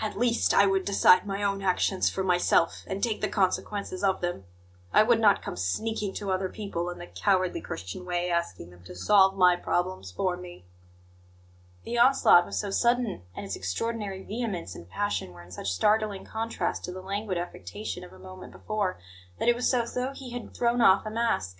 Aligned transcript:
"At 0.00 0.16
least, 0.18 0.54
I 0.54 0.64
would 0.64 0.86
decide 0.86 1.26
my 1.26 1.42
own 1.42 1.60
actions 1.60 2.08
for 2.08 2.24
myself, 2.24 2.82
and 2.86 3.02
take 3.04 3.20
the 3.20 3.28
consequences 3.28 4.02
of 4.02 4.22
them. 4.22 4.44
I 4.90 5.02
would 5.02 5.20
not 5.20 5.42
come 5.42 5.54
sneaking 5.58 6.14
to 6.14 6.30
other 6.32 6.48
people, 6.48 6.88
in 6.88 6.96
the 6.96 7.06
cowardly 7.06 7.60
Christian 7.60 8.06
way, 8.06 8.30
asking 8.30 8.70
them 8.70 8.82
to 8.84 8.94
solve 8.94 9.36
my 9.36 9.56
problems 9.56 10.10
for 10.12 10.38
me!" 10.38 10.64
The 11.84 11.98
onslaught 11.98 12.46
was 12.46 12.56
so 12.58 12.70
sudden, 12.70 13.20
and 13.36 13.44
its 13.44 13.54
extraordinary 13.54 14.22
vehemence 14.22 14.74
and 14.74 14.88
passion 14.88 15.32
were 15.34 15.42
in 15.42 15.50
such 15.50 15.70
startling 15.72 16.24
contrast 16.24 16.82
to 16.86 16.92
the 16.92 17.02
languid 17.02 17.36
affectation 17.36 18.02
of 18.02 18.14
a 18.14 18.18
moment 18.18 18.52
before, 18.54 18.98
that 19.38 19.50
it 19.50 19.54
was 19.54 19.74
as 19.74 19.92
though 19.92 20.14
he 20.14 20.30
had 20.30 20.54
thrown 20.56 20.80
off 20.80 21.04
a 21.04 21.10
mask. 21.10 21.58